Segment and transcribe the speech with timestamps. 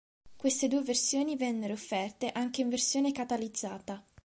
[0.35, 4.03] Queste due versioni vennero offerte anche in versione catalizzata.